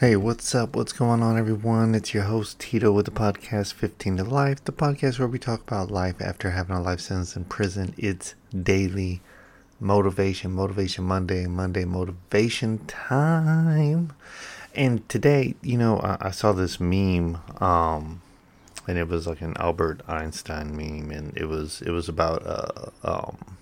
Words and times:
Hey, 0.00 0.14
what's 0.14 0.54
up? 0.54 0.76
What's 0.76 0.92
going 0.92 1.24
on, 1.24 1.36
everyone? 1.36 1.92
It's 1.92 2.14
your 2.14 2.22
host, 2.22 2.60
Tito, 2.60 2.92
with 2.92 3.06
the 3.06 3.10
podcast 3.10 3.72
15 3.72 4.18
to 4.18 4.22
Life, 4.22 4.62
the 4.62 4.70
podcast 4.70 5.18
where 5.18 5.26
we 5.26 5.40
talk 5.40 5.60
about 5.62 5.90
life 5.90 6.22
after 6.22 6.50
having 6.50 6.76
a 6.76 6.80
life 6.80 7.00
sentence 7.00 7.34
in 7.34 7.46
prison. 7.46 7.94
It's 7.98 8.36
daily 8.62 9.22
motivation, 9.80 10.52
Motivation 10.52 11.02
Monday, 11.02 11.48
Monday 11.48 11.84
motivation 11.84 12.78
time. 12.86 14.12
And 14.72 15.08
today, 15.08 15.56
you 15.62 15.76
know, 15.76 15.98
I, 15.98 16.28
I 16.28 16.30
saw 16.30 16.52
this 16.52 16.78
meme, 16.78 17.40
um, 17.60 18.22
and 18.86 18.98
it 18.98 19.08
was 19.08 19.26
like 19.26 19.40
an 19.40 19.56
Albert 19.56 20.02
Einstein 20.06 20.76
meme, 20.76 21.10
and 21.10 21.36
it 21.36 21.46
was 21.46 21.82
it 21.82 21.90
was 21.90 22.08
about 22.08 22.46
uh, 22.46 22.90
um, 23.02 23.56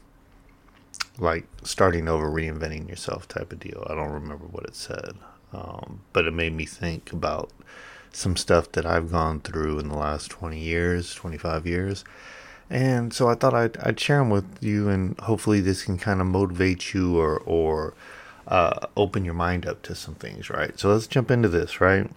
like 1.19 1.47
starting 1.63 2.09
over, 2.09 2.31
reinventing 2.31 2.91
yourself 2.91 3.27
type 3.27 3.53
of 3.53 3.59
deal. 3.61 3.87
I 3.89 3.95
don't 3.95 4.13
remember 4.13 4.45
what 4.45 4.67
it 4.67 4.77
said. 4.77 5.15
Um, 5.53 6.01
but 6.13 6.27
it 6.27 6.33
made 6.33 6.55
me 6.55 6.67
think 6.67 7.13
about 7.13 7.51
some 8.13 8.37
stuff 8.37 8.73
that 8.73 8.87
I've 8.87 9.11
gone 9.11 9.41
through 9.41 9.79
in 9.79 9.89
the 9.89 9.97
last 9.97 10.31
20 10.31 10.59
years, 10.59 11.15
25 11.15 11.67
years. 11.67 12.05
And 12.69 13.13
so 13.13 13.29
I 13.29 13.35
thought 13.35 13.55
I'd, 13.55 13.77
I'd 13.79 14.01
share 14.01 14.19
them 14.19 14.31
with 14.31 14.59
you, 14.61 14.89
and 14.89 15.19
hopefully 15.21 15.61
this 15.61 15.85
can 15.85 15.99
kind 15.99 16.21
of 16.21 16.27
motivate 16.27 16.95
you 16.95 17.19
or, 17.19 17.39
or 17.41 17.95
uh, 18.49 18.87
open 18.97 19.25
your 19.25 19.35
mind 19.35 19.67
up 19.67 19.83
to 19.83 19.95
some 19.95 20.15
things, 20.15 20.51
right? 20.51 20.79
So 20.79 20.93
let's 20.93 21.07
jump 21.07 21.31
into 21.31 21.49
this, 21.49 21.81
right? 21.81 22.11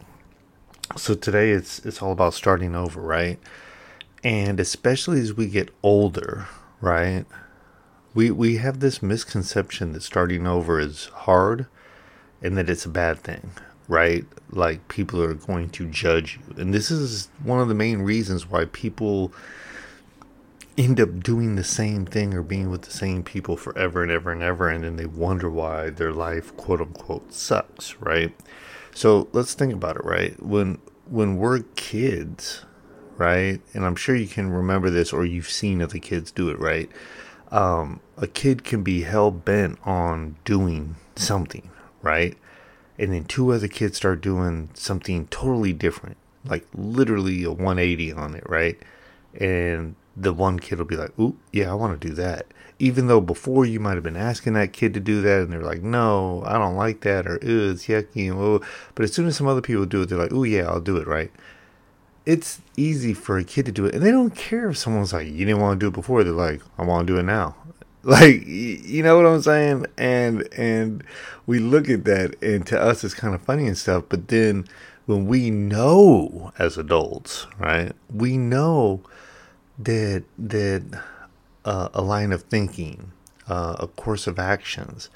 So 0.97 1.14
today 1.14 1.52
it's 1.52 1.80
it's 1.86 2.02
all 2.02 2.11
about 2.11 2.33
starting 2.33 2.75
over, 2.75 2.99
right? 2.99 3.39
And 4.23 4.59
especially 4.59 5.21
as 5.21 5.33
we 5.33 5.47
get 5.47 5.69
older, 5.83 6.47
right? 6.81 7.25
We 8.16 8.31
we 8.31 8.58
have 8.58 8.80
this 8.80 9.03
misconception 9.03 9.93
that 9.93 10.02
starting 10.02 10.47
over 10.47 10.80
is 10.80 11.05
hard 11.08 11.67
and 12.41 12.57
that 12.57 12.69
it's 12.69 12.85
a 12.85 12.89
bad 12.89 13.19
thing, 13.19 13.51
right? 13.87 14.25
Like 14.51 14.87
people 14.87 15.21
are 15.21 15.33
going 15.33 15.69
to 15.71 15.87
judge 15.87 16.39
you. 16.39 16.61
And 16.61 16.73
this 16.73 16.91
is 16.91 17.29
one 17.43 17.59
of 17.59 17.67
the 17.67 17.75
main 17.75 18.01
reasons 18.01 18.49
why 18.49 18.65
people 18.65 19.33
end 20.77 20.99
up 20.99 21.21
doing 21.21 21.55
the 21.55 21.63
same 21.63 22.05
thing 22.05 22.33
or 22.33 22.41
being 22.41 22.69
with 22.69 22.83
the 22.83 22.91
same 22.91 23.21
people 23.21 23.57
forever 23.57 24.01
and 24.01 24.11
ever 24.11 24.31
and 24.31 24.41
ever 24.41 24.69
and 24.69 24.85
then 24.85 24.95
they 24.95 25.05
wonder 25.05 25.49
why 25.49 25.89
their 25.89 26.13
life 26.13 26.55
quote 26.55 26.79
unquote 26.79 27.33
sucks, 27.33 27.95
right? 27.99 28.33
So 28.95 29.27
let's 29.33 29.53
think 29.53 29.73
about 29.73 29.97
it, 29.97 30.05
right? 30.05 30.41
When 30.41 30.79
when 31.05 31.37
we're 31.37 31.59
kids, 31.75 32.65
right? 33.17 33.59
And 33.73 33.85
I'm 33.85 33.95
sure 33.95 34.15
you 34.15 34.27
can 34.27 34.49
remember 34.49 34.89
this 34.89 35.11
or 35.11 35.25
you've 35.25 35.49
seen 35.49 35.81
other 35.81 35.99
kids 35.99 36.31
do 36.31 36.49
it, 36.49 36.59
right? 36.59 36.89
Um, 37.51 37.99
a 38.17 38.27
kid 38.27 38.63
can 38.63 38.83
be 38.83 39.01
hell 39.01 39.31
bent 39.31 39.79
on 39.83 40.37
doing 40.45 40.95
something, 41.15 41.69
right? 42.02 42.38
And 42.97 43.14
then 43.14 43.25
two 43.25 43.52
other 43.53 43.67
kids 43.67 43.97
start 43.97 44.22
doing 44.22 44.69
something 44.73 45.28
totally 45.28 45.73
different, 45.73 46.17
like 46.45 46.67
literally 46.73 47.44
a 47.44 47.52
180 47.52 48.11
on 48.14 48.36
it, 48.36 48.44
right? 48.47 48.78
And 49.39 49.95
the 50.17 50.33
one 50.33 50.59
kid 50.59 50.80
will 50.80 50.86
be 50.86 50.98
like, 50.98 51.17
"Ooh, 51.20 51.38
yeah, 51.54 51.71
I 51.71 51.76
want 51.76 51.99
to 51.99 52.08
do 52.08 52.14
that." 52.15 52.48
Even 52.77 53.08
though 53.08 53.21
before 53.21 53.65
you 53.65 53.80
might 53.80 53.95
have 53.95 54.04
been 54.04 54.17
asking 54.17 54.54
that 54.54 54.73
kid 54.73 54.93
to 54.93 54.99
do 54.99 55.21
that, 55.21 55.42
and 55.43 55.52
they're 55.52 55.61
like, 55.61 55.82
"No, 55.82 56.43
I 56.45 56.58
don't 56.58 56.76
like 56.76 57.02
that," 57.02 57.26
or 57.27 57.39
"Ew, 57.42 57.71
it's 57.71 57.88
yucky," 57.88 58.64
but 58.95 59.04
as 59.04 59.14
soon 59.14 59.27
as 59.27 59.38
some 59.38 59.48
other 59.48 59.61
people 59.61 59.86
do 59.86 60.02
it, 60.02 60.09
they're 60.09 60.17
like, 60.17 60.33
"Ooh, 60.33 60.43
yeah, 60.43 60.67
I'll 60.67 60.82
do 60.82 60.98
it," 60.98 61.08
right? 61.08 61.32
It's 62.26 62.61
easy 62.77 63.14
for 63.14 63.38
a 63.38 63.43
kid 63.43 63.65
to 63.67 63.71
do 63.71 63.86
it, 63.86 63.95
and 63.95 64.04
they 64.04 64.11
don't 64.11 64.36
care 64.36 64.70
if 64.70 64.77
someone's 64.77 65.14
like, 65.14 65.27
"You 65.27 65.45
didn't 65.45 65.61
want 65.61 65.80
to 65.80 65.83
do 65.83 65.88
it 65.88 65.93
before." 65.93 66.23
They're 66.23 66.33
like, 66.33 66.61
"I 66.77 66.83
want 66.83 67.08
to 67.08 67.14
do 67.14 67.20
it 67.20 67.23
now," 67.23 67.55
like 68.04 68.45
you 68.45 69.04
know 69.04 69.17
what 69.17 69.26
i'm 69.26 69.42
saying? 69.42 69.86
And 69.98 70.48
and 70.54 71.04
we 71.45 71.60
look 71.60 71.89
at 71.89 72.05
that 72.05 72.42
and 72.42 72.65
to 72.67 72.80
us 72.80 73.04
it's 73.04 73.14
kind 73.14 73.36
of 73.36 73.42
funny 73.42 73.67
and 73.67 73.77
stuff 73.77 74.05
but 74.08 74.27
then 74.30 74.67
when 75.05 75.26
we 75.26 75.49
know 75.49 76.54
as 76.59 76.77
adults 76.77 77.48
right 77.58 77.93
we 78.14 78.38
know 78.38 79.02
that 79.77 80.23
that 80.38 80.83
uh, 81.65 81.89
a 81.93 82.02
line 82.02 82.32
of 82.32 82.43
thinking 82.43 83.11
uh, 83.48 83.76
a 83.80 83.88
course 83.88 84.27
of 84.27 84.39
actions 84.39 85.09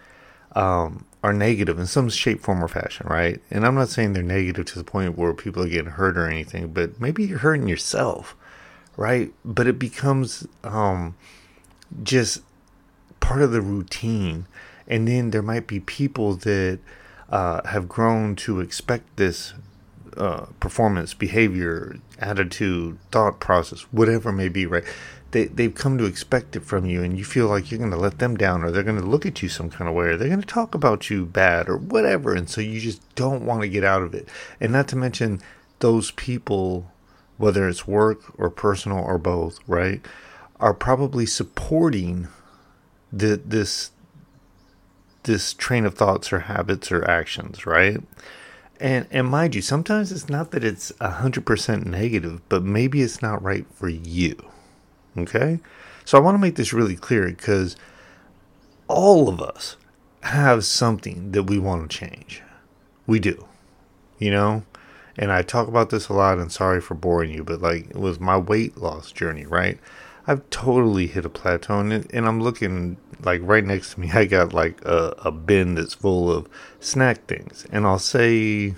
um, 0.55 1.05
are 1.23 1.33
negative 1.33 1.79
in 1.79 1.85
some 1.87 2.09
shape 2.09 2.41
form 2.41 2.63
or 2.63 2.67
fashion 2.67 3.07
right? 3.09 3.41
And 3.51 3.65
i'm 3.65 3.75
not 3.75 3.89
saying 3.89 4.13
they're 4.13 4.23
negative 4.23 4.65
to 4.67 4.77
the 4.79 4.83
point 4.83 5.17
where 5.17 5.33
people 5.33 5.63
are 5.63 5.69
getting 5.69 5.91
hurt 5.91 6.17
or 6.17 6.27
anything 6.27 6.73
but 6.73 6.99
maybe 6.99 7.23
you're 7.23 7.39
hurting 7.39 7.67
yourself 7.67 8.35
right? 8.97 9.33
But 9.43 9.67
it 9.67 9.79
becomes 9.79 10.47
um, 10.63 11.15
just 12.03 12.41
part 13.23 13.41
of 13.41 13.51
the 13.51 13.61
routine. 13.61 14.45
And 14.85 15.07
then 15.07 15.31
there 15.31 15.41
might 15.41 15.65
be 15.65 15.79
people 15.79 16.35
that 16.35 16.79
uh, 17.29 17.65
have 17.65 17.87
grown 17.87 18.35
to 18.35 18.59
expect 18.59 19.15
this 19.15 19.53
uh, 20.17 20.45
performance, 20.59 21.13
behavior, 21.13 21.97
attitude, 22.19 22.99
thought 23.11 23.39
process, 23.39 23.81
whatever 23.91 24.29
it 24.29 24.33
may 24.33 24.49
be, 24.49 24.65
right? 24.65 24.83
They, 25.31 25.45
they've 25.45 25.73
come 25.73 25.97
to 25.97 26.05
expect 26.05 26.55
it 26.57 26.63
from 26.63 26.85
you, 26.85 27.01
and 27.01 27.17
you 27.17 27.23
feel 27.23 27.47
like 27.47 27.71
you're 27.71 27.79
going 27.79 27.91
to 27.91 27.97
let 27.97 28.19
them 28.19 28.35
down, 28.35 28.61
or 28.61 28.69
they're 28.69 28.83
going 28.83 29.01
to 29.01 29.07
look 29.07 29.25
at 29.25 29.41
you 29.41 29.49
some 29.49 29.69
kind 29.69 29.89
of 29.89 29.95
way, 29.95 30.07
or 30.07 30.17
they're 30.17 30.27
going 30.27 30.41
to 30.41 30.45
talk 30.45 30.75
about 30.75 31.09
you 31.09 31.25
bad, 31.25 31.69
or 31.69 31.77
whatever. 31.77 32.35
And 32.35 32.47
so 32.49 32.61
you 32.61 32.79
just 32.79 33.01
don't 33.15 33.45
want 33.45 33.61
to 33.61 33.69
get 33.69 33.83
out 33.83 34.03
of 34.03 34.13
it. 34.13 34.27
And 34.59 34.73
not 34.73 34.89
to 34.89 34.95
mention 34.95 35.41
those 35.79 36.11
people, 36.11 36.91
whether 37.37 37.67
it's 37.67 37.87
work 37.87 38.19
or 38.37 38.49
personal 38.49 38.99
or 38.99 39.17
both, 39.17 39.59
right, 39.65 40.01
are 40.59 40.73
probably 40.73 41.25
supporting 41.25 42.27
this 43.13 43.91
this 45.23 45.53
train 45.53 45.85
of 45.85 45.95
thoughts 45.95 46.33
or 46.33 46.39
habits 46.39 46.91
or 46.91 47.09
actions, 47.09 47.65
right? 47.65 48.01
And 48.79 49.07
and 49.11 49.27
mind 49.27 49.55
you, 49.55 49.61
sometimes 49.61 50.11
it's 50.11 50.29
not 50.29 50.51
that 50.51 50.63
it's 50.63 50.91
hundred 50.99 51.45
percent 51.45 51.85
negative, 51.85 52.41
but 52.49 52.63
maybe 52.63 53.01
it's 53.01 53.21
not 53.21 53.41
right 53.41 53.65
for 53.73 53.87
you. 53.87 54.35
Okay, 55.17 55.59
so 56.03 56.17
I 56.17 56.21
want 56.21 56.35
to 56.35 56.39
make 56.39 56.55
this 56.55 56.73
really 56.73 56.95
clear 56.95 57.27
because 57.27 57.75
all 58.87 59.29
of 59.29 59.39
us 59.39 59.77
have 60.23 60.65
something 60.65 61.31
that 61.31 61.43
we 61.43 61.59
want 61.59 61.89
to 61.89 61.97
change. 61.97 62.41
We 63.05 63.19
do, 63.19 63.47
you 64.17 64.31
know. 64.31 64.63
And 65.15 65.31
I 65.31 65.43
talk 65.43 65.67
about 65.67 65.91
this 65.91 66.09
a 66.09 66.13
lot, 66.13 66.39
and 66.39 66.51
sorry 66.51 66.81
for 66.81 66.95
boring 66.95 67.31
you, 67.31 67.43
but 67.43 67.61
like 67.61 67.91
it 67.91 67.97
was 67.97 68.19
my 68.19 68.37
weight 68.37 68.77
loss 68.77 69.11
journey, 69.11 69.45
right? 69.45 69.77
I've 70.25 70.49
totally 70.49 71.07
hit 71.07 71.25
a 71.25 71.29
plateau, 71.29 71.79
and, 71.79 71.91
and 72.13 72.27
I'm 72.27 72.41
looking 72.41 72.97
like 73.23 73.41
right 73.43 73.63
next 73.63 73.93
to 73.93 73.99
me. 73.99 74.11
I 74.11 74.25
got 74.25 74.53
like 74.53 74.83
a, 74.85 75.15
a 75.19 75.31
bin 75.31 75.75
that's 75.75 75.93
full 75.93 76.31
of 76.31 76.47
snack 76.79 77.25
things, 77.25 77.65
and 77.71 77.85
I'll 77.85 77.99
say 77.99 78.75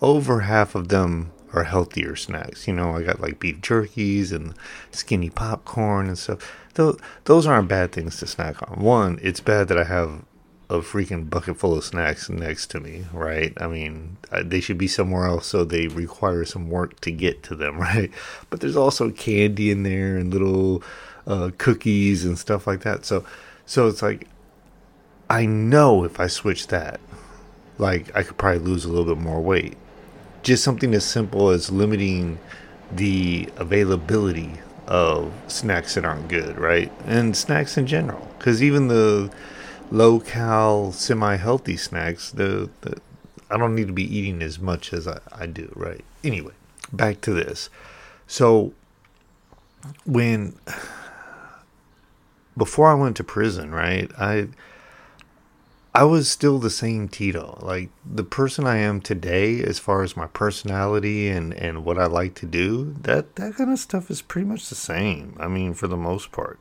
over 0.00 0.40
half 0.40 0.74
of 0.74 0.88
them 0.88 1.32
are 1.52 1.64
healthier 1.64 2.16
snacks. 2.16 2.66
You 2.66 2.74
know, 2.74 2.96
I 2.96 3.02
got 3.02 3.20
like 3.20 3.40
beef 3.40 3.60
jerkies 3.60 4.32
and 4.32 4.54
skinny 4.90 5.30
popcorn 5.30 6.08
and 6.08 6.18
stuff. 6.18 6.56
Those 6.74 6.98
those 7.24 7.46
aren't 7.46 7.68
bad 7.68 7.92
things 7.92 8.18
to 8.18 8.26
snack 8.26 8.62
on. 8.68 8.82
One, 8.82 9.18
it's 9.22 9.40
bad 9.40 9.68
that 9.68 9.78
I 9.78 9.84
have 9.84 10.24
a 10.70 10.78
freaking 10.78 11.28
bucket 11.28 11.58
full 11.58 11.76
of 11.76 11.84
snacks 11.84 12.28
next 12.30 12.68
to 12.70 12.80
me, 12.80 13.04
right? 13.12 13.52
I 13.58 13.66
mean, 13.66 14.16
they 14.42 14.60
should 14.60 14.78
be 14.78 14.88
somewhere 14.88 15.26
else, 15.26 15.46
so 15.46 15.64
they 15.64 15.88
require 15.88 16.44
some 16.44 16.70
work 16.70 17.00
to 17.00 17.10
get 17.10 17.42
to 17.44 17.54
them, 17.54 17.78
right? 17.80 18.10
But 18.50 18.60
there's 18.60 18.76
also 18.76 19.10
candy 19.10 19.70
in 19.70 19.82
there 19.82 20.16
and 20.16 20.32
little 20.32 20.82
uh, 21.26 21.50
cookies 21.58 22.24
and 22.24 22.38
stuff 22.38 22.66
like 22.66 22.80
that. 22.80 23.04
So, 23.04 23.24
so 23.66 23.88
it's 23.88 24.02
like 24.02 24.28
I 25.28 25.46
know 25.46 26.04
if 26.04 26.20
I 26.20 26.26
switch 26.26 26.68
that, 26.68 27.00
like 27.78 28.14
I 28.14 28.22
could 28.22 28.36
probably 28.36 28.60
lose 28.60 28.84
a 28.84 28.88
little 28.88 29.14
bit 29.14 29.22
more 29.22 29.40
weight. 29.40 29.76
Just 30.42 30.62
something 30.62 30.94
as 30.94 31.04
simple 31.04 31.48
as 31.48 31.70
limiting 31.70 32.38
the 32.92 33.48
availability 33.56 34.52
of 34.86 35.32
snacks 35.48 35.94
that 35.94 36.04
aren't 36.04 36.28
good, 36.28 36.58
right? 36.58 36.92
And 37.06 37.34
snacks 37.34 37.78
in 37.78 37.86
general, 37.86 38.28
because 38.38 38.62
even 38.62 38.88
the 38.88 39.30
low 39.94 40.18
cal, 40.18 40.92
semi 40.92 41.36
healthy 41.36 41.76
snacks, 41.76 42.30
the, 42.30 42.68
the 42.80 42.98
I 43.50 43.56
don't 43.56 43.74
need 43.74 43.86
to 43.86 43.92
be 43.92 44.16
eating 44.16 44.42
as 44.42 44.58
much 44.58 44.92
as 44.92 45.06
I, 45.06 45.20
I 45.32 45.46
do, 45.46 45.70
right? 45.76 46.04
Anyway, 46.24 46.54
back 46.92 47.20
to 47.22 47.32
this. 47.32 47.70
So 48.26 48.72
when 50.04 50.58
before 52.56 52.90
I 52.90 52.94
went 52.94 53.16
to 53.18 53.24
prison, 53.24 53.70
right, 53.70 54.10
I 54.18 54.48
I 55.94 56.02
was 56.02 56.28
still 56.28 56.58
the 56.58 56.70
same 56.70 57.06
Tito. 57.08 57.56
Like 57.62 57.90
the 58.04 58.24
person 58.24 58.66
I 58.66 58.78
am 58.78 59.00
today, 59.00 59.62
as 59.62 59.78
far 59.78 60.02
as 60.02 60.16
my 60.16 60.26
personality 60.26 61.28
and, 61.28 61.54
and 61.54 61.84
what 61.84 61.98
I 61.98 62.06
like 62.06 62.34
to 62.36 62.46
do, 62.46 62.96
that, 63.02 63.36
that 63.36 63.54
kind 63.54 63.70
of 63.70 63.78
stuff 63.78 64.10
is 64.10 64.20
pretty 64.20 64.48
much 64.48 64.68
the 64.68 64.74
same. 64.74 65.36
I 65.38 65.46
mean, 65.46 65.72
for 65.72 65.86
the 65.86 65.96
most 65.96 66.32
part. 66.32 66.58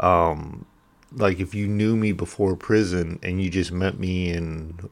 Um, 0.00 0.66
like 1.16 1.40
if 1.40 1.54
you 1.54 1.66
knew 1.66 1.96
me 1.96 2.12
before 2.12 2.56
prison 2.56 3.18
and 3.22 3.42
you 3.42 3.50
just 3.50 3.72
met 3.72 3.98
me 3.98 4.30
in 4.30 4.90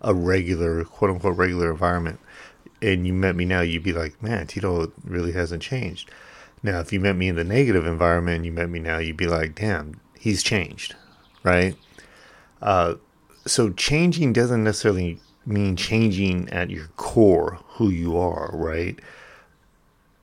a 0.00 0.14
regular, 0.14 0.84
quote 0.84 1.10
unquote, 1.10 1.36
regular 1.36 1.70
environment, 1.70 2.20
and 2.82 3.06
you 3.06 3.12
met 3.12 3.36
me 3.36 3.44
now, 3.44 3.60
you'd 3.60 3.82
be 3.82 3.92
like, 3.92 4.22
man, 4.22 4.46
Tito 4.46 4.92
really 5.04 5.32
hasn't 5.32 5.62
changed. 5.62 6.10
Now, 6.62 6.80
if 6.80 6.92
you 6.92 7.00
met 7.00 7.16
me 7.16 7.28
in 7.28 7.36
the 7.36 7.44
negative 7.44 7.86
environment 7.86 8.36
and 8.36 8.46
you 8.46 8.52
met 8.52 8.70
me 8.70 8.80
now, 8.80 8.98
you'd 8.98 9.16
be 9.16 9.26
like, 9.26 9.54
damn, 9.54 10.00
he's 10.18 10.42
changed, 10.42 10.94
right? 11.42 11.76
Uh, 12.62 12.94
so 13.46 13.70
changing 13.70 14.32
doesn't 14.32 14.64
necessarily 14.64 15.20
mean 15.46 15.76
changing 15.76 16.48
at 16.48 16.70
your 16.70 16.86
core 16.96 17.58
who 17.68 17.90
you 17.90 18.16
are, 18.16 18.50
right? 18.52 18.98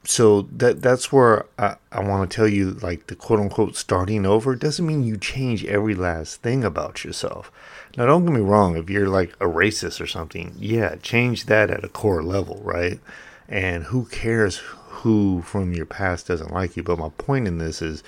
So 0.04 0.44
that 0.54 0.82
that's 0.82 1.12
where 1.12 1.46
I, 1.60 1.76
I 1.92 2.02
want 2.04 2.30
to 2.30 2.36
tell 2.36 2.48
you 2.48 2.72
like 2.72 3.08
the 3.08 3.16
quote 3.16 3.40
unquote 3.40 3.76
starting 3.76 4.26
over 4.26 4.56
doesn't 4.56 4.86
mean 4.86 5.04
you 5.04 5.18
change 5.18 5.64
every 5.66 5.94
last 5.94 6.42
thing 6.42 6.64
about 6.64 7.04
yourself. 7.04 7.52
Now 7.96 8.08
don't 8.08 8.26
get 8.26 8.34
me 8.34 8.42
wrong, 8.42 8.78
if 8.78 8.90
you're 8.90 9.10
like 9.10 9.34
a 9.34 9.46
racist 9.46 10.02
or 10.02 10.08
something, 10.08 10.56
yeah, 10.58 10.96
change 10.96 11.46
that 11.46 11.70
at 11.70 11.84
a 11.84 11.90
core 11.90 12.24
level, 12.24 12.60
right? 12.64 13.00
And 13.48 13.84
who 13.86 14.06
cares 14.06 14.58
who 14.58 15.42
from 15.44 15.74
your 15.74 15.86
past 15.86 16.28
doesn't 16.28 16.54
like 16.54 16.76
you? 16.76 16.84
But 16.84 17.00
my 17.00 17.10
point 17.10 17.48
in 17.48 17.60
this 17.60 17.82
is 17.82 18.04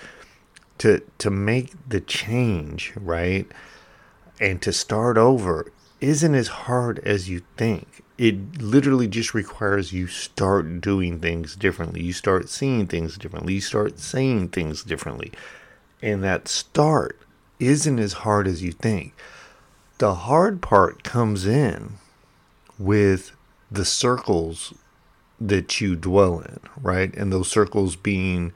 to 0.79 1.01
to 1.19 1.29
make 1.29 1.73
the 1.87 2.01
change, 2.01 2.93
right? 2.95 3.51
and 4.39 4.61
to 4.61 4.73
start 4.73 5.17
over 5.17 5.71
isn't 6.01 6.35
as 6.35 6.47
hard 6.47 6.99
as 6.99 7.29
you 7.29 7.41
think. 7.55 8.02
It 8.17 8.61
literally 8.61 9.07
just 9.07 9.33
requires 9.33 9.91
you 9.91 10.07
start 10.07 10.81
doing 10.81 11.19
things 11.19 11.55
differently. 11.55 12.03
You 12.03 12.13
start 12.13 12.49
seeing 12.49 12.87
things 12.87 13.17
differently. 13.17 13.55
You 13.55 13.61
start 13.61 13.99
saying 13.99 14.49
things 14.49 14.83
differently. 14.83 15.31
And 16.01 16.23
that 16.23 16.47
start 16.47 17.19
isn't 17.59 17.99
as 17.99 18.13
hard 18.13 18.47
as 18.47 18.61
you 18.61 18.71
think. 18.71 19.13
The 19.97 20.15
hard 20.15 20.61
part 20.61 21.03
comes 21.03 21.45
in 21.45 21.93
with 22.77 23.31
the 23.71 23.85
circles 23.85 24.73
that 25.39 25.81
you 25.81 25.95
dwell 25.95 26.39
in, 26.39 26.59
right? 26.79 27.13
And 27.15 27.31
those 27.31 27.49
circles 27.49 27.95
being 27.95 28.53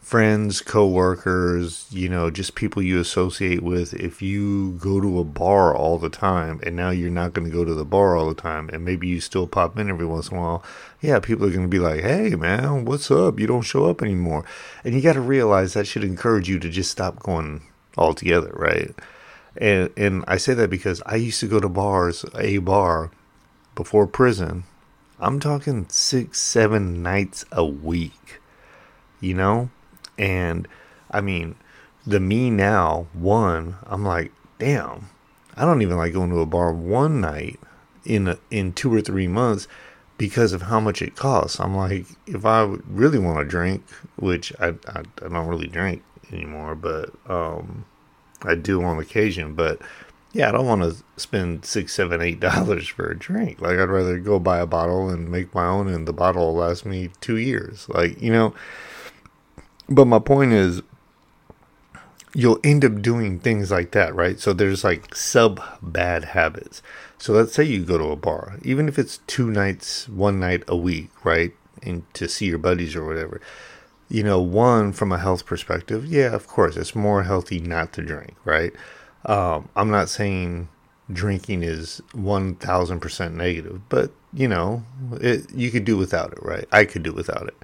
friends, 0.00 0.60
coworkers, 0.60 1.86
you 1.90 2.08
know, 2.08 2.30
just 2.30 2.54
people 2.54 2.82
you 2.82 2.98
associate 2.98 3.62
with. 3.62 3.94
If 3.94 4.20
you 4.22 4.72
go 4.72 5.00
to 5.00 5.20
a 5.20 5.24
bar 5.24 5.74
all 5.76 5.98
the 5.98 6.08
time 6.08 6.58
and 6.64 6.74
now 6.74 6.90
you're 6.90 7.10
not 7.10 7.32
going 7.32 7.48
to 7.48 7.54
go 7.54 7.64
to 7.64 7.74
the 7.74 7.84
bar 7.84 8.16
all 8.16 8.28
the 8.28 8.40
time 8.40 8.70
and 8.72 8.84
maybe 8.84 9.06
you 9.06 9.20
still 9.20 9.46
pop 9.46 9.78
in 9.78 9.88
every 9.88 10.06
once 10.06 10.30
in 10.30 10.36
a 10.36 10.40
while, 10.40 10.64
yeah, 11.00 11.20
people 11.20 11.46
are 11.46 11.50
going 11.50 11.62
to 11.62 11.68
be 11.68 11.78
like, 11.78 12.00
"Hey, 12.00 12.30
man, 12.30 12.84
what's 12.86 13.10
up? 13.10 13.38
You 13.38 13.46
don't 13.46 13.62
show 13.62 13.84
up 13.86 14.02
anymore." 14.02 14.44
And 14.84 14.94
you 14.94 15.00
got 15.00 15.12
to 15.12 15.20
realize 15.20 15.74
that 15.74 15.86
should 15.86 16.04
encourage 16.04 16.48
you 16.48 16.58
to 16.58 16.68
just 16.68 16.90
stop 16.90 17.20
going 17.20 17.62
altogether, 17.96 18.52
right? 18.54 18.94
And 19.56 19.90
and 19.96 20.24
I 20.26 20.38
say 20.38 20.54
that 20.54 20.70
because 20.70 21.02
I 21.06 21.16
used 21.16 21.40
to 21.40 21.48
go 21.48 21.60
to 21.60 21.68
bars, 21.68 22.24
a 22.36 22.58
bar 22.58 23.10
before 23.74 24.06
prison. 24.06 24.64
I'm 25.20 25.38
talking 25.38 25.86
6 25.88 26.40
7 26.40 27.02
nights 27.02 27.44
a 27.52 27.64
week. 27.64 28.40
You 29.20 29.34
know? 29.34 29.70
And 30.18 30.68
I 31.10 31.20
mean, 31.20 31.56
the 32.06 32.20
me 32.20 32.50
now, 32.50 33.06
one, 33.12 33.76
I'm 33.86 34.04
like, 34.04 34.32
damn, 34.58 35.08
I 35.56 35.64
don't 35.64 35.82
even 35.82 35.96
like 35.96 36.12
going 36.12 36.30
to 36.30 36.40
a 36.40 36.46
bar 36.46 36.72
one 36.72 37.20
night 37.20 37.58
in 38.04 38.28
a, 38.28 38.38
in 38.50 38.72
two 38.72 38.92
or 38.92 39.00
three 39.00 39.28
months 39.28 39.68
because 40.18 40.52
of 40.52 40.62
how 40.62 40.80
much 40.80 41.00
it 41.00 41.16
costs. 41.16 41.60
I'm 41.60 41.74
like, 41.74 42.06
if 42.26 42.44
I 42.44 42.62
really 42.88 43.18
want 43.18 43.38
to 43.38 43.44
drink, 43.44 43.84
which 44.16 44.52
I, 44.60 44.74
I, 44.86 45.00
I 45.22 45.28
don't 45.28 45.46
really 45.46 45.66
drink 45.66 46.02
anymore, 46.32 46.74
but 46.74 47.10
um, 47.26 47.84
I 48.42 48.54
do 48.54 48.82
on 48.82 48.98
occasion. 48.98 49.54
But 49.54 49.80
yeah, 50.32 50.48
I 50.48 50.52
don't 50.52 50.66
want 50.66 50.82
to 50.82 51.02
spend 51.16 51.64
six, 51.64 51.94
seven, 51.94 52.20
eight 52.20 52.40
dollars 52.40 52.88
for 52.88 53.10
a 53.10 53.18
drink. 53.18 53.60
Like 53.60 53.78
I'd 53.78 53.88
rather 53.88 54.18
go 54.18 54.38
buy 54.38 54.58
a 54.58 54.66
bottle 54.66 55.08
and 55.08 55.30
make 55.30 55.54
my 55.54 55.66
own, 55.66 55.88
and 55.88 56.06
the 56.06 56.12
bottle 56.12 56.46
will 56.46 56.60
last 56.60 56.84
me 56.84 57.10
two 57.20 57.36
years. 57.36 57.88
Like 57.88 58.20
you 58.20 58.32
know, 58.32 58.54
but 59.90 60.06
my 60.06 60.18
point 60.20 60.52
is, 60.52 60.82
you'll 62.32 62.60
end 62.62 62.84
up 62.84 63.02
doing 63.02 63.40
things 63.40 63.70
like 63.70 63.90
that, 63.90 64.14
right? 64.14 64.38
So 64.38 64.52
there's 64.52 64.84
like 64.84 65.14
sub 65.14 65.60
bad 65.82 66.26
habits. 66.26 66.80
So 67.18 67.32
let's 67.32 67.52
say 67.52 67.64
you 67.64 67.84
go 67.84 67.98
to 67.98 68.04
a 68.04 68.16
bar, 68.16 68.58
even 68.62 68.88
if 68.88 68.98
it's 68.98 69.18
two 69.26 69.50
nights, 69.50 70.08
one 70.08 70.38
night 70.40 70.62
a 70.68 70.76
week, 70.76 71.10
right? 71.24 71.52
And 71.82 72.02
to 72.14 72.28
see 72.28 72.46
your 72.46 72.58
buddies 72.58 72.94
or 72.94 73.04
whatever. 73.04 73.40
You 74.08 74.22
know, 74.22 74.40
one 74.40 74.92
from 74.92 75.12
a 75.12 75.18
health 75.18 75.44
perspective, 75.46 76.06
yeah, 76.06 76.34
of 76.34 76.46
course, 76.46 76.76
it's 76.76 76.94
more 76.94 77.22
healthy 77.24 77.60
not 77.60 77.92
to 77.94 78.02
drink, 78.02 78.34
right? 78.44 78.72
Um, 79.24 79.68
I'm 79.76 79.90
not 79.90 80.08
saying 80.08 80.68
drinking 81.12 81.62
is 81.62 82.00
1000% 82.14 83.32
negative, 83.32 83.80
but 83.88 84.12
you 84.32 84.46
know, 84.46 84.84
it, 85.20 85.52
you 85.52 85.70
could 85.70 85.84
do 85.84 85.96
without 85.96 86.32
it, 86.32 86.38
right? 86.42 86.66
I 86.70 86.84
could 86.84 87.02
do 87.02 87.12
without 87.12 87.48
it. 87.48 87.56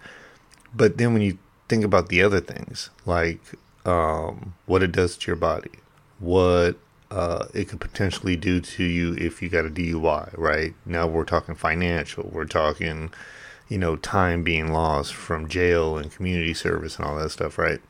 But 0.75 0.99
then 0.99 1.13
when 1.13 1.23
you 1.23 1.39
think 1.69 1.85
about 1.85 2.09
the 2.09 2.23
other 2.23 2.41
things, 2.41 2.91
like 3.05 3.41
um, 3.85 4.55
what 4.67 4.83
it 4.83 4.93
does 4.93 5.17
to 5.17 5.27
your 5.29 5.37
body, 5.37 5.71
what 6.19 6.77
uh, 7.11 7.47
it 7.55 7.69
could 7.69 7.81
potentially 7.81 8.37
do 8.37 8.61
to 8.61 8.85
you 8.85 9.15
if 9.15 9.43
you 9.43 9.49
got 9.49 9.67
a 9.67 9.71
DUI, 9.71 10.37
right? 10.37 10.75
Now 10.85 11.07
we're 11.07 11.25
talking 11.25 11.55
financial, 11.55 12.29
we're 12.33 12.45
talking, 12.45 13.11
you 13.69 13.79
know, 13.79 13.97
time 13.97 14.43
being 14.43 14.73
lost 14.73 15.15
from 15.15 15.49
jail 15.49 15.99
and 15.99 16.11
community 16.11 16.55
service 16.55 16.97
and 16.97 17.07
all 17.07 17.17
that 17.17 17.31
stuff, 17.31 17.59
right? 17.59 17.81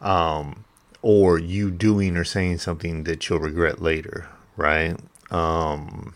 Um, 0.00 0.64
or 1.00 1.38
you 1.38 1.70
doing 1.70 2.16
or 2.16 2.24
saying 2.24 2.58
something 2.58 3.04
that 3.04 3.28
you'll 3.28 3.40
regret 3.40 3.80
later, 3.80 4.28
right? 4.56 4.96
Um, 5.30 6.14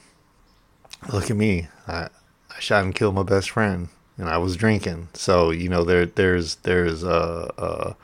look 1.12 1.31
at 1.31 1.37
me. 1.37 1.69
I, 1.87 2.09
I 2.50 2.61
shot 2.61 2.85
and 2.85 2.94
killed 2.94 3.14
my 3.14 3.23
best 3.23 3.50
friend 3.50 3.88
and 4.22 4.30
I 4.30 4.38
was 4.38 4.56
drinking. 4.56 5.08
So 5.14 5.50
you 5.50 5.69
know 5.69 5.84
there 5.84 6.06
there's 6.06 6.54
there's 6.56 7.02
uh 7.04 7.50
uh, 7.58 7.94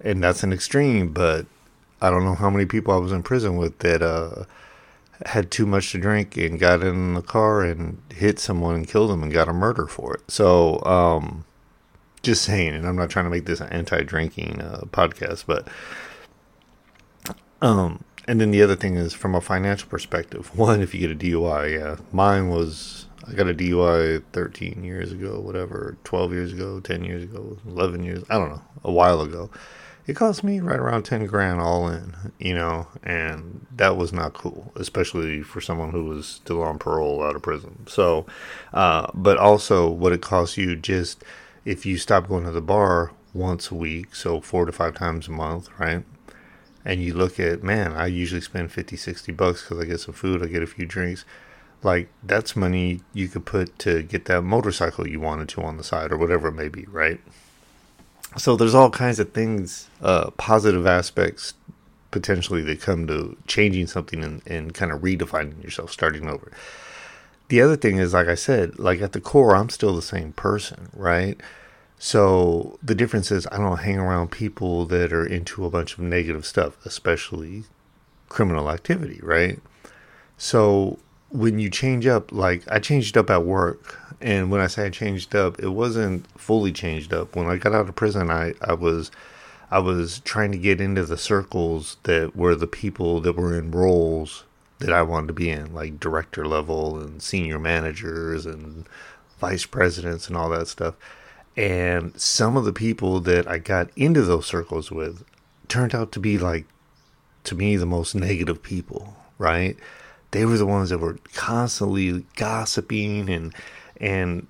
and 0.00 0.22
that's 0.22 0.42
an 0.42 0.52
extreme, 0.52 1.12
but 1.12 1.46
I 2.02 2.10
don't 2.10 2.24
know 2.24 2.34
how 2.34 2.50
many 2.50 2.66
people 2.66 2.92
I 2.92 2.98
was 2.98 3.12
in 3.12 3.22
prison 3.22 3.56
with 3.56 3.78
that 3.78 4.02
uh 4.02 4.44
had 5.26 5.50
too 5.50 5.66
much 5.66 5.90
to 5.92 5.98
drink 5.98 6.36
and 6.36 6.60
got 6.60 6.82
in 6.82 7.14
the 7.14 7.22
car 7.22 7.62
and 7.62 8.00
hit 8.14 8.38
someone 8.38 8.74
and 8.76 8.86
killed 8.86 9.10
them 9.10 9.22
and 9.22 9.32
got 9.32 9.48
a 9.48 9.52
murder 9.52 9.86
for 9.86 10.14
it. 10.14 10.30
So 10.30 10.84
um 10.84 11.44
just 12.22 12.42
saying, 12.42 12.74
and 12.74 12.86
I'm 12.86 12.96
not 12.96 13.08
trying 13.10 13.24
to 13.24 13.30
make 13.30 13.46
this 13.46 13.60
an 13.60 13.68
anti-drinking 13.70 14.60
uh, 14.60 14.82
podcast, 14.90 15.44
but 15.46 15.66
um 17.62 18.04
and 18.26 18.38
then 18.38 18.50
the 18.50 18.62
other 18.62 18.76
thing 18.76 18.96
is 18.96 19.14
from 19.14 19.34
a 19.34 19.40
financial 19.40 19.88
perspective. 19.88 20.54
One, 20.58 20.82
if 20.82 20.94
you 20.94 21.00
get 21.00 21.10
a 21.10 21.14
DUI, 21.18 21.80
yeah, 21.80 21.96
mine 22.12 22.50
was 22.50 23.06
I 23.26 23.32
got 23.32 23.48
a 23.48 23.54
DUI 23.54 24.22
13 24.32 24.84
years 24.84 25.12
ago, 25.12 25.40
whatever, 25.40 25.96
12 26.04 26.32
years 26.32 26.52
ago, 26.52 26.80
10 26.80 27.04
years 27.04 27.24
ago, 27.24 27.58
11 27.66 28.04
years, 28.04 28.24
I 28.30 28.34
don't 28.34 28.50
know, 28.50 28.62
a 28.84 28.92
while 28.92 29.20
ago. 29.20 29.50
It 30.06 30.16
cost 30.16 30.42
me 30.42 30.60
right 30.60 30.78
around 30.78 31.02
10 31.02 31.26
grand 31.26 31.60
all 31.60 31.88
in, 31.88 32.14
you 32.38 32.54
know, 32.54 32.86
and 33.02 33.66
that 33.76 33.96
was 33.98 34.12
not 34.12 34.32
cool, 34.32 34.72
especially 34.76 35.42
for 35.42 35.60
someone 35.60 35.90
who 35.90 36.04
was 36.06 36.26
still 36.26 36.62
on 36.62 36.78
parole 36.78 37.22
out 37.22 37.36
of 37.36 37.42
prison. 37.42 37.86
So, 37.86 38.24
uh, 38.72 39.10
but 39.12 39.36
also 39.36 39.90
what 39.90 40.12
it 40.12 40.22
costs 40.22 40.56
you 40.56 40.76
just 40.76 41.22
if 41.66 41.84
you 41.84 41.98
stop 41.98 42.28
going 42.28 42.44
to 42.44 42.50
the 42.50 42.62
bar 42.62 43.12
once 43.34 43.70
a 43.70 43.74
week, 43.74 44.14
so 44.14 44.40
four 44.40 44.64
to 44.64 44.72
five 44.72 44.94
times 44.94 45.28
a 45.28 45.32
month, 45.32 45.68
right? 45.78 46.02
And 46.86 47.02
you 47.02 47.12
look 47.12 47.38
at, 47.38 47.62
man, 47.62 47.92
I 47.92 48.06
usually 48.06 48.40
spend 48.40 48.72
50, 48.72 48.96
60 48.96 49.32
bucks 49.32 49.62
because 49.62 49.78
I 49.78 49.84
get 49.84 50.00
some 50.00 50.14
food, 50.14 50.42
I 50.42 50.46
get 50.46 50.62
a 50.62 50.66
few 50.66 50.86
drinks 50.86 51.26
like 51.82 52.08
that's 52.22 52.56
money 52.56 53.00
you 53.12 53.28
could 53.28 53.46
put 53.46 53.78
to 53.80 54.02
get 54.02 54.24
that 54.26 54.42
motorcycle 54.42 55.06
you 55.06 55.20
wanted 55.20 55.48
to 55.50 55.62
on 55.62 55.76
the 55.76 55.84
side 55.84 56.10
or 56.10 56.16
whatever 56.16 56.48
it 56.48 56.54
may 56.54 56.68
be, 56.68 56.84
right? 56.86 57.20
So 58.36 58.56
there's 58.56 58.74
all 58.74 58.90
kinds 58.90 59.18
of 59.18 59.32
things, 59.32 59.88
uh, 60.02 60.30
positive 60.32 60.86
aspects 60.86 61.54
potentially 62.10 62.62
that 62.62 62.80
come 62.80 63.06
to 63.06 63.36
changing 63.46 63.86
something 63.86 64.24
and, 64.24 64.42
and 64.46 64.74
kind 64.74 64.92
of 64.92 65.00
redefining 65.00 65.62
yourself, 65.62 65.92
starting 65.92 66.28
over. 66.28 66.50
The 67.48 67.62
other 67.62 67.76
thing 67.76 67.96
is, 67.96 68.12
like 68.12 68.28
I 68.28 68.34
said, 68.34 68.78
like 68.78 69.00
at 69.00 69.12
the 69.12 69.20
core, 69.20 69.56
I'm 69.56 69.70
still 69.70 69.94
the 69.94 70.02
same 70.02 70.32
person, 70.32 70.90
right? 70.92 71.40
So 71.98 72.78
the 72.82 72.94
difference 72.94 73.30
is 73.30 73.46
I 73.50 73.56
don't 73.56 73.78
hang 73.78 73.98
around 73.98 74.30
people 74.30 74.84
that 74.86 75.12
are 75.12 75.26
into 75.26 75.64
a 75.64 75.70
bunch 75.70 75.94
of 75.94 76.00
negative 76.00 76.44
stuff, 76.44 76.76
especially 76.84 77.64
criminal 78.28 78.70
activity, 78.70 79.20
right? 79.22 79.60
So 80.36 80.98
when 81.30 81.58
you 81.58 81.70
change 81.70 82.06
up, 82.06 82.32
like 82.32 82.62
I 82.70 82.78
changed 82.78 83.16
up 83.16 83.30
at 83.30 83.44
work, 83.44 83.98
and 84.20 84.50
when 84.50 84.60
I 84.60 84.66
say 84.66 84.86
I 84.86 84.90
changed 84.90 85.34
up, 85.34 85.60
it 85.60 85.68
wasn't 85.68 86.26
fully 86.38 86.72
changed 86.72 87.12
up. 87.12 87.36
When 87.36 87.46
I 87.46 87.56
got 87.56 87.74
out 87.74 87.88
of 87.88 87.94
prison, 87.94 88.30
I, 88.30 88.54
I 88.60 88.74
was 88.74 89.10
I 89.70 89.78
was 89.80 90.20
trying 90.20 90.52
to 90.52 90.58
get 90.58 90.80
into 90.80 91.04
the 91.04 91.18
circles 91.18 91.98
that 92.04 92.34
were 92.34 92.54
the 92.54 92.66
people 92.66 93.20
that 93.20 93.36
were 93.36 93.56
in 93.56 93.70
roles 93.70 94.44
that 94.78 94.92
I 94.92 95.02
wanted 95.02 95.28
to 95.28 95.32
be 95.34 95.50
in, 95.50 95.74
like 95.74 96.00
director 96.00 96.46
level 96.46 96.98
and 96.98 97.22
senior 97.22 97.58
managers 97.58 98.46
and 98.46 98.88
vice 99.38 99.66
presidents 99.66 100.28
and 100.28 100.36
all 100.36 100.48
that 100.50 100.68
stuff. 100.68 100.94
And 101.56 102.18
some 102.18 102.56
of 102.56 102.64
the 102.64 102.72
people 102.72 103.20
that 103.20 103.46
I 103.48 103.58
got 103.58 103.90
into 103.96 104.22
those 104.22 104.46
circles 104.46 104.90
with 104.90 105.24
turned 105.66 105.94
out 105.94 106.12
to 106.12 106.20
be 106.20 106.38
like, 106.38 106.66
to 107.44 107.54
me, 107.54 107.76
the 107.76 107.86
most 107.86 108.14
negative 108.14 108.62
people, 108.62 109.16
right? 109.38 109.76
They 110.30 110.44
were 110.44 110.58
the 110.58 110.66
ones 110.66 110.90
that 110.90 110.98
were 110.98 111.18
constantly 111.32 112.24
gossiping 112.36 113.30
and, 113.30 113.54
and 114.00 114.46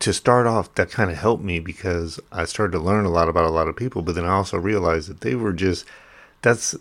to 0.00 0.12
start 0.14 0.46
off, 0.46 0.74
that 0.74 0.90
kind 0.90 1.10
of 1.10 1.18
helped 1.18 1.44
me 1.44 1.60
because 1.60 2.18
I 2.32 2.46
started 2.46 2.72
to 2.72 2.78
learn 2.78 3.04
a 3.04 3.10
lot 3.10 3.28
about 3.28 3.44
a 3.44 3.50
lot 3.50 3.68
of 3.68 3.76
people, 3.76 4.02
but 4.02 4.14
then 4.14 4.24
I 4.24 4.32
also 4.32 4.56
realized 4.58 5.08
that 5.10 5.20
they 5.20 5.34
were 5.34 5.52
just, 5.52 5.84
that's, 6.40 6.74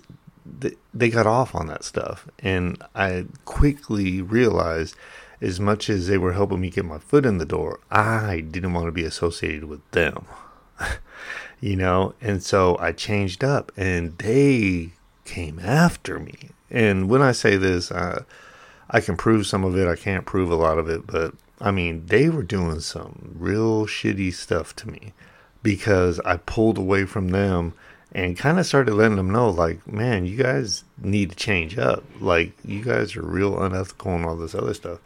they 0.93 1.09
got 1.09 1.27
off 1.27 1.53
on 1.53 1.67
that 1.67 1.83
stuff. 1.83 2.27
And 2.39 2.81
I 2.95 3.25
quickly 3.43 4.21
realized 4.21 4.95
as 5.41 5.59
much 5.59 5.89
as 5.89 6.07
they 6.07 6.17
were 6.17 6.33
helping 6.33 6.61
me 6.61 6.69
get 6.69 6.85
my 6.85 6.97
foot 6.97 7.25
in 7.25 7.37
the 7.37 7.45
door, 7.45 7.79
I 7.91 8.41
didn't 8.41 8.73
want 8.73 8.87
to 8.87 8.91
be 8.91 9.03
associated 9.03 9.65
with 9.65 9.89
them. 9.91 10.25
you 11.61 11.75
know, 11.75 12.13
and 12.21 12.41
so 12.41 12.77
I 12.79 12.93
changed 12.93 13.43
up 13.43 13.71
and 13.75 14.17
they 14.17 14.93
came 15.29 15.59
after 15.59 16.19
me. 16.19 16.49
And 16.71 17.09
when 17.09 17.21
I 17.21 17.31
say 17.31 17.55
this, 17.55 17.91
I, 17.91 18.23
I 18.89 18.99
can 18.99 19.15
prove 19.15 19.45
some 19.47 19.63
of 19.63 19.77
it, 19.77 19.87
I 19.87 19.95
can't 19.95 20.25
prove 20.25 20.51
a 20.51 20.55
lot 20.55 20.79
of 20.79 20.89
it, 20.89 21.05
but 21.05 21.33
I 21.61 21.71
mean, 21.71 22.05
they 22.07 22.29
were 22.29 22.43
doing 22.43 22.79
some 22.79 23.35
real 23.37 23.85
shitty 23.85 24.33
stuff 24.33 24.75
to 24.77 24.89
me 24.89 25.13
because 25.61 26.19
I 26.21 26.37
pulled 26.37 26.77
away 26.77 27.05
from 27.05 27.29
them 27.29 27.73
and 28.11 28.37
kind 28.37 28.59
of 28.59 28.65
started 28.65 28.93
letting 28.93 29.17
them 29.17 29.29
know, 29.29 29.49
like, 29.49 29.85
man, 29.87 30.25
you 30.25 30.35
guys 30.35 30.83
need 30.97 31.29
to 31.29 31.35
change 31.35 31.77
up. 31.77 32.03
Like, 32.19 32.53
you 32.65 32.83
guys 32.83 33.15
are 33.15 33.21
real 33.21 33.61
unethical 33.61 34.15
and 34.15 34.25
all 34.25 34.35
this 34.35 34.55
other 34.55 34.73
stuff. 34.73 34.99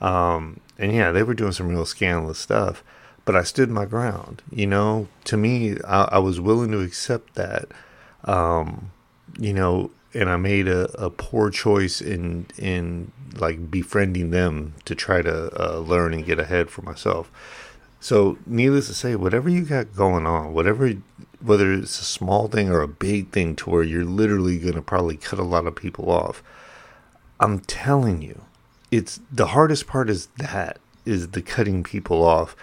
Um, 0.00 0.60
and 0.78 0.92
yeah, 0.92 1.10
they 1.10 1.22
were 1.22 1.34
doing 1.34 1.52
some 1.52 1.68
real 1.68 1.86
scandalous 1.86 2.38
stuff, 2.38 2.84
but 3.24 3.34
I 3.34 3.42
stood 3.42 3.70
my 3.70 3.86
ground. 3.86 4.42
You 4.52 4.66
know, 4.66 5.08
to 5.24 5.36
me, 5.36 5.78
I, 5.86 6.02
I 6.12 6.18
was 6.18 6.38
willing 6.38 6.70
to 6.72 6.80
accept 6.80 7.34
that. 7.34 7.68
Um, 8.24 8.92
you 9.38 9.52
know, 9.52 9.90
and 10.12 10.30
I 10.30 10.36
made 10.36 10.68
a, 10.68 10.90
a 11.00 11.10
poor 11.10 11.50
choice 11.50 12.00
in 12.00 12.46
in 12.56 13.12
like 13.36 13.70
befriending 13.70 14.30
them 14.30 14.74
to 14.84 14.94
try 14.94 15.22
to 15.22 15.50
uh, 15.60 15.78
learn 15.78 16.14
and 16.14 16.24
get 16.24 16.38
ahead 16.38 16.70
for 16.70 16.82
myself. 16.82 17.30
So, 18.00 18.36
needless 18.44 18.86
to 18.88 18.94
say, 18.94 19.16
whatever 19.16 19.48
you 19.48 19.62
got 19.62 19.96
going 19.96 20.26
on, 20.26 20.52
whatever, 20.52 20.92
whether 21.40 21.72
it's 21.72 21.98
a 22.00 22.04
small 22.04 22.48
thing 22.48 22.68
or 22.68 22.82
a 22.82 22.88
big 22.88 23.30
thing 23.30 23.56
to 23.56 23.70
where 23.70 23.82
you're 23.82 24.04
literally 24.04 24.58
going 24.58 24.74
to 24.74 24.82
probably 24.82 25.16
cut 25.16 25.38
a 25.38 25.42
lot 25.42 25.66
of 25.66 25.74
people 25.74 26.10
off, 26.10 26.42
I'm 27.40 27.60
telling 27.60 28.20
you, 28.20 28.42
it's 28.90 29.20
the 29.32 29.48
hardest 29.48 29.86
part 29.86 30.10
is 30.10 30.26
that 30.36 30.78
is 31.06 31.28
the 31.28 31.42
cutting 31.42 31.82
people 31.82 32.22
off 32.22 32.54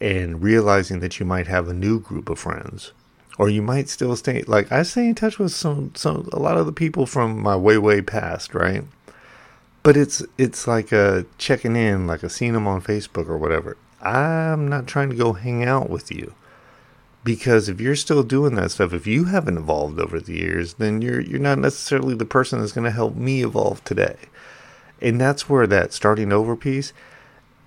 and 0.00 0.42
realizing 0.42 1.00
that 1.00 1.20
you 1.20 1.26
might 1.26 1.46
have 1.46 1.68
a 1.68 1.74
new 1.74 2.00
group 2.00 2.28
of 2.28 2.38
friends 2.38 2.92
or 3.38 3.48
you 3.48 3.62
might 3.62 3.88
still 3.88 4.16
stay 4.16 4.42
like 4.46 4.70
I 4.72 4.82
stay 4.82 5.08
in 5.08 5.14
touch 5.14 5.38
with 5.38 5.52
some 5.52 5.92
some 5.94 6.28
a 6.32 6.38
lot 6.38 6.56
of 6.56 6.66
the 6.66 6.72
people 6.72 7.06
from 7.06 7.40
my 7.40 7.56
way 7.56 7.78
way 7.78 8.00
past, 8.00 8.54
right? 8.54 8.84
But 9.82 9.96
it's 9.96 10.22
it's 10.38 10.66
like 10.66 10.92
a 10.92 11.26
checking 11.38 11.76
in, 11.76 12.06
like 12.06 12.22
a 12.22 12.30
seeing 12.30 12.54
them 12.54 12.66
on 12.66 12.82
Facebook 12.82 13.28
or 13.28 13.38
whatever. 13.38 13.76
I'm 14.00 14.68
not 14.68 14.86
trying 14.86 15.10
to 15.10 15.16
go 15.16 15.32
hang 15.32 15.64
out 15.64 15.90
with 15.90 16.10
you. 16.12 16.34
Because 17.24 17.68
if 17.68 17.80
you're 17.80 17.96
still 17.96 18.22
doing 18.22 18.54
that 18.54 18.70
stuff, 18.70 18.92
if 18.92 19.04
you 19.04 19.24
haven't 19.24 19.58
evolved 19.58 19.98
over 19.98 20.20
the 20.20 20.34
years, 20.34 20.74
then 20.74 21.02
you're 21.02 21.20
you're 21.20 21.40
not 21.40 21.58
necessarily 21.58 22.14
the 22.14 22.24
person 22.24 22.60
that's 22.60 22.72
going 22.72 22.84
to 22.84 22.90
help 22.90 23.16
me 23.16 23.42
evolve 23.42 23.82
today. 23.84 24.16
And 25.02 25.20
that's 25.20 25.48
where 25.48 25.66
that 25.66 25.92
starting 25.92 26.32
over 26.32 26.54
piece, 26.56 26.92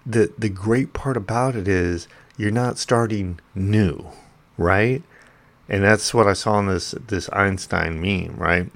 the 0.05 0.31
the 0.37 0.49
great 0.49 0.93
part 0.93 1.17
about 1.17 1.55
it 1.55 1.67
is 1.67 2.07
you're 2.37 2.51
not 2.51 2.77
starting 2.77 3.39
new, 3.53 4.07
right? 4.57 5.03
And 5.69 5.83
that's 5.83 6.13
what 6.13 6.27
I 6.27 6.33
saw 6.33 6.59
in 6.59 6.67
this 6.67 6.91
this 6.91 7.29
Einstein 7.31 8.01
meme, 8.01 8.35
right? 8.37 8.67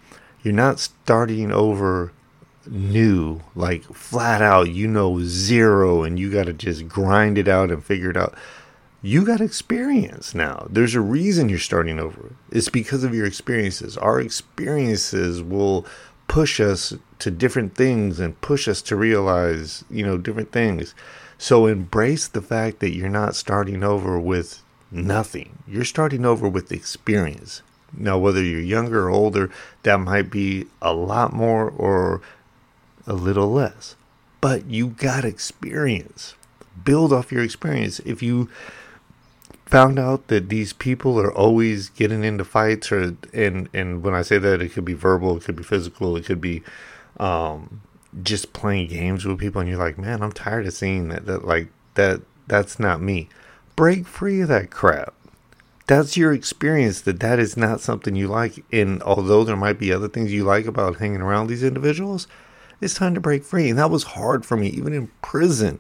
You're 0.44 0.54
not 0.54 0.80
starting 0.80 1.52
over 1.52 2.12
new, 2.68 3.42
like 3.56 3.84
flat 3.84 4.42
out, 4.42 4.70
you 4.70 4.88
know, 4.88 5.20
zero, 5.22 6.04
and 6.04 6.20
you 6.20 6.32
got 6.32 6.46
to 6.46 6.54
just 6.54 6.88
grind 6.88 7.38
it 7.38 7.48
out 7.48 7.72
and 7.72 7.84
figure 7.84 8.10
it 8.10 8.18
out. 8.18 8.36
You 9.02 9.26
got 9.26 9.42
experience 9.42 10.34
now. 10.34 10.68
There's 10.70 10.96
a 10.96 11.02
reason 11.02 11.50
you're 11.50 11.60
starting 11.60 12.00
over. 12.00 12.36
It's 12.52 12.70
because 12.70 13.04
of 13.04 13.14
your 13.14 13.26
experiences. 13.26 13.98
Our 13.98 14.22
experiences 14.22 15.42
will 15.42 15.86
push 16.30 16.62
us 16.62 16.94
to 17.20 17.30
different 17.30 17.76
things 17.76 18.20
and 18.20 18.40
push 18.40 18.68
us 18.68 18.82
to 18.84 18.96
realize, 18.96 19.84
you 19.90 20.06
know, 20.06 20.18
different 20.18 20.54
things. 20.54 20.96
So 21.38 21.66
embrace 21.66 22.30
the 22.30 22.42
fact 22.42 22.80
that 22.80 22.96
you're 22.96 23.10
not 23.10 23.36
starting 23.36 23.84
over 23.84 24.18
with 24.18 24.63
nothing. 24.94 25.64
You're 25.68 25.86
starting 25.86 26.26
over 26.26 26.48
with 26.48 26.72
experience. 26.72 27.62
Now, 27.96 28.18
whether 28.18 28.42
you're 28.42 28.60
younger 28.60 29.08
or 29.08 29.10
older, 29.10 29.52
that 29.84 30.00
might 30.00 30.30
be 30.32 30.68
a 30.82 30.94
lot 30.94 31.34
more 31.34 31.70
or 31.70 32.22
a 33.06 33.14
little 33.14 33.52
less. 33.52 33.96
But 34.42 34.66
you 34.66 34.88
got 34.88 35.26
experience. 35.26 36.36
Build 36.84 37.14
off 37.14 37.32
your 37.32 37.44
experience. 37.44 38.00
If 38.00 38.24
you 38.24 38.50
found 39.66 39.98
out 39.98 40.28
that 40.28 40.50
these 40.50 40.74
people 40.74 41.20
are 41.20 41.34
always 41.34 41.90
getting 41.90 42.24
into 42.24 42.44
fights 42.44 42.92
or 42.92 43.16
and 43.34 43.70
and 43.74 44.04
when 44.04 44.14
I 44.14 44.22
say 44.22 44.38
that 44.38 44.62
it 44.62 44.74
could 44.74 44.86
be 44.86 44.94
verbal, 44.94 45.38
it 45.38 45.44
could 45.44 45.56
be 45.56 45.64
physical, 45.64 46.18
it 46.18 46.26
could 46.26 46.42
be 46.42 46.64
um, 47.18 47.82
just 48.22 48.54
playing 48.54 48.88
games 48.88 49.26
with 49.26 49.40
people 49.40 49.62
and 49.62 49.70
you're 49.70 49.80
like, 49.80 49.98
"Man, 49.98 50.22
I'm 50.22 50.32
tired 50.32 50.66
of 50.68 50.74
seeing 50.74 51.10
that 51.10 51.26
that 51.26 51.46
like 51.46 51.70
that 51.94 52.22
that's 52.48 52.80
not 52.80 53.02
me." 53.02 53.30
Break 53.76 54.06
free 54.06 54.42
of 54.42 54.50
that 54.50 54.72
crap 54.72 55.14
that's 55.86 56.16
your 56.16 56.32
experience 56.32 57.02
that 57.02 57.20
that 57.20 57.40
is 57.40 57.58
not 57.58 57.82
something 57.82 58.16
you 58.16 58.26
like 58.26 58.64
and 58.72 59.04
although 59.04 59.44
there 59.44 59.58
might 59.58 59.78
be 59.78 59.92
other 59.92 60.08
things 60.08 60.32
you 60.32 60.42
like 60.42 60.66
about 60.66 60.96
hanging 60.96 61.20
around 61.20 61.48
these 61.48 61.62
individuals 61.62 62.26
it's 62.84 62.94
time 62.94 63.14
to 63.16 63.22
break 63.22 63.44
free. 63.44 63.70
And 63.70 63.80
that 63.80 63.90
was 63.90 64.04
hard 64.04 64.46
for 64.46 64.58
me, 64.58 64.68
even 64.68 64.94
in 64.94 65.08
prison, 65.22 65.80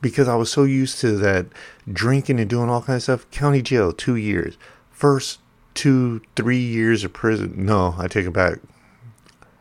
because 0.00 0.28
I 0.28 0.36
was 0.36 0.50
so 0.50 0.64
used 0.64 0.98
to 1.00 1.16
that 1.18 1.46
drinking 1.90 2.38
and 2.38 2.48
doing 2.48 2.68
all 2.68 2.82
kinds 2.82 3.08
of 3.08 3.20
stuff. 3.20 3.30
County 3.30 3.62
jail, 3.62 3.92
two 3.92 4.16
years. 4.16 4.56
First 4.90 5.40
two, 5.74 6.20
three 6.36 6.60
years 6.60 7.04
of 7.04 7.12
prison. 7.12 7.54
No, 7.56 7.94
I 7.98 8.06
take 8.06 8.26
it 8.26 8.32
back. 8.32 8.58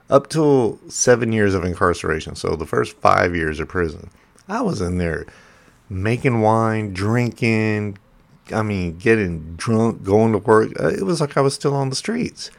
Up 0.09 0.27
till 0.27 0.79
seven 0.89 1.31
years 1.31 1.53
of 1.53 1.63
incarceration. 1.63 2.35
So 2.35 2.55
the 2.55 2.65
first 2.65 2.97
five 2.97 3.35
years 3.35 3.59
of 3.59 3.69
prison, 3.69 4.09
I 4.49 4.61
was 4.61 4.81
in 4.81 4.97
there 4.97 5.25
making 5.91 6.39
wine, 6.39 6.93
drinking, 6.93 7.97
I 8.53 8.61
mean, 8.61 8.97
getting 8.97 9.55
drunk, 9.55 10.03
going 10.03 10.31
to 10.31 10.37
work. 10.37 10.71
Uh, 10.79 10.87
it 10.87 11.03
was 11.03 11.19
like 11.19 11.35
I 11.35 11.41
was 11.41 11.53
still 11.53 11.75
on 11.75 11.89
the 11.89 11.97
streets. 11.97 12.49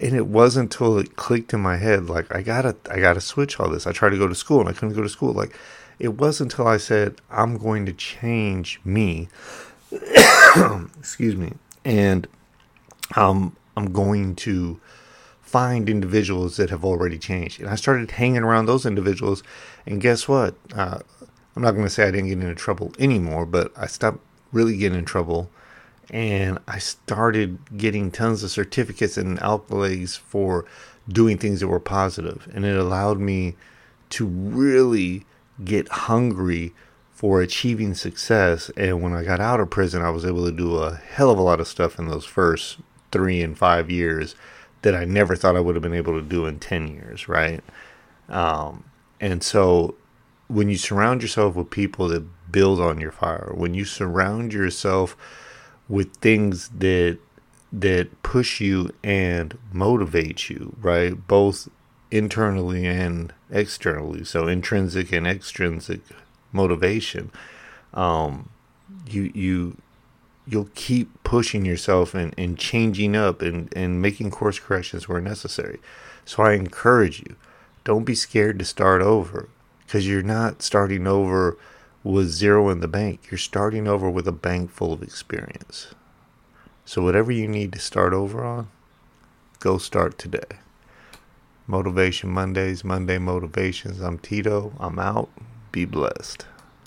And 0.00 0.14
it 0.14 0.28
wasn't 0.28 0.74
until 0.74 0.96
it 0.98 1.16
clicked 1.16 1.54
in 1.54 1.60
my 1.60 1.78
head 1.78 2.10
like 2.10 2.32
i 2.34 2.42
gotta 2.42 2.76
i 2.90 3.00
gotta 3.00 3.20
switch 3.20 3.58
all 3.58 3.70
this. 3.70 3.86
I 3.86 3.92
tried 3.92 4.10
to 4.10 4.18
go 4.18 4.28
to 4.28 4.34
school 4.34 4.60
and 4.60 4.68
i 4.68 4.72
couldn't 4.72 4.94
go 4.94 5.02
to 5.02 5.08
school. 5.08 5.32
Like 5.32 5.56
it 5.98 6.08
wasn't 6.08 6.52
until 6.52 6.68
i 6.68 6.76
said 6.76 7.18
i'm 7.30 7.56
going 7.56 7.86
to 7.86 7.94
change 7.94 8.78
me 8.84 9.28
excuse 10.98 11.34
me 11.34 11.54
and 11.82 12.28
um, 13.16 13.56
i'm 13.74 13.90
going 13.90 14.36
to 14.36 14.78
find 15.40 15.88
individuals 15.88 16.58
that 16.58 16.68
have 16.68 16.84
already 16.84 17.16
changed. 17.16 17.58
And 17.60 17.70
i 17.70 17.74
started 17.74 18.10
hanging 18.10 18.42
around 18.42 18.66
those 18.66 18.84
individuals 18.84 19.42
and 19.86 20.00
guess 20.00 20.28
what? 20.28 20.56
Uh, 20.74 20.98
i'm 21.56 21.62
not 21.62 21.72
going 21.72 21.84
to 21.84 21.90
say 21.90 22.06
i 22.06 22.10
didn't 22.10 22.28
get 22.28 22.38
into 22.38 22.54
trouble 22.54 22.92
anymore 22.98 23.44
but 23.46 23.72
i 23.76 23.86
stopped 23.86 24.20
really 24.52 24.76
getting 24.76 24.98
in 24.98 25.04
trouble 25.04 25.50
and 26.10 26.58
I 26.68 26.78
started 26.78 27.58
getting 27.76 28.10
tons 28.10 28.42
of 28.42 28.50
certificates 28.50 29.16
and 29.16 29.38
accolades 29.40 30.16
for 30.16 30.64
doing 31.08 31.38
things 31.38 31.60
that 31.60 31.68
were 31.68 31.80
positive, 31.80 32.48
and 32.52 32.64
it 32.64 32.76
allowed 32.76 33.18
me 33.18 33.56
to 34.10 34.26
really 34.26 35.24
get 35.64 35.88
hungry 35.88 36.74
for 37.12 37.40
achieving 37.40 37.94
success. 37.94 38.70
And 38.76 39.02
when 39.02 39.14
I 39.14 39.24
got 39.24 39.40
out 39.40 39.58
of 39.58 39.70
prison, 39.70 40.02
I 40.02 40.10
was 40.10 40.24
able 40.24 40.44
to 40.44 40.52
do 40.52 40.76
a 40.76 40.94
hell 40.94 41.30
of 41.30 41.38
a 41.38 41.42
lot 41.42 41.60
of 41.60 41.66
stuff 41.66 41.98
in 41.98 42.08
those 42.08 42.24
first 42.24 42.78
three 43.10 43.42
and 43.42 43.56
five 43.56 43.90
years 43.90 44.34
that 44.82 44.94
I 44.94 45.04
never 45.04 45.34
thought 45.34 45.56
I 45.56 45.60
would 45.60 45.74
have 45.74 45.82
been 45.82 45.94
able 45.94 46.12
to 46.12 46.22
do 46.22 46.46
in 46.46 46.58
10 46.58 46.88
years, 46.88 47.28
right? 47.28 47.64
Um, 48.28 48.84
and 49.20 49.42
so 49.42 49.94
when 50.48 50.68
you 50.68 50.76
surround 50.76 51.22
yourself 51.22 51.54
with 51.54 51.70
people 51.70 52.08
that 52.08 52.24
build 52.50 52.80
on 52.80 53.00
your 53.00 53.12
fire, 53.12 53.52
when 53.54 53.74
you 53.74 53.84
surround 53.84 54.52
yourself 54.52 55.16
with 55.88 56.14
things 56.16 56.68
that 56.68 57.18
that 57.72 58.22
push 58.22 58.60
you 58.60 58.90
and 59.02 59.58
motivate 59.72 60.48
you, 60.48 60.74
right? 60.80 61.26
Both 61.26 61.68
internally 62.10 62.86
and 62.86 63.34
externally. 63.50 64.24
So 64.24 64.46
intrinsic 64.46 65.12
and 65.12 65.26
extrinsic 65.26 66.00
motivation. 66.52 67.30
Um, 67.92 68.50
you 69.08 69.30
you 69.34 69.76
you'll 70.46 70.70
keep 70.76 71.22
pushing 71.24 71.64
yourself 71.64 72.14
and, 72.14 72.32
and 72.38 72.56
changing 72.56 73.16
up 73.16 73.42
and, 73.42 73.72
and 73.76 74.00
making 74.00 74.30
course 74.30 74.60
corrections 74.60 75.08
where 75.08 75.20
necessary. 75.20 75.80
So 76.24 76.44
I 76.44 76.52
encourage 76.52 77.18
you, 77.20 77.34
Don't 77.82 78.04
be 78.04 78.14
scared 78.14 78.58
to 78.60 78.64
start 78.64 79.02
over 79.02 79.48
because 79.86 80.06
you're 80.06 80.22
not 80.22 80.62
starting 80.62 81.06
over 81.06 81.56
with 82.02 82.28
zero 82.28 82.68
in 82.70 82.80
the 82.80 82.88
bank. 82.88 83.28
You're 83.30 83.38
starting 83.38 83.86
over 83.86 84.10
with 84.10 84.26
a 84.26 84.32
bank 84.32 84.70
full 84.70 84.92
of 84.92 85.02
experience. 85.02 85.94
So, 86.84 87.02
whatever 87.02 87.32
you 87.32 87.48
need 87.48 87.72
to 87.72 87.78
start 87.78 88.12
over 88.12 88.44
on, 88.44 88.68
go 89.60 89.78
start 89.78 90.18
today. 90.18 90.58
Motivation 91.66 92.30
Mondays, 92.30 92.84
Monday 92.84 93.18
Motivations. 93.18 94.00
I'm 94.00 94.18
Tito. 94.18 94.72
I'm 94.78 94.98
out. 94.98 95.30
Be 95.72 95.84
blessed. 95.84 96.46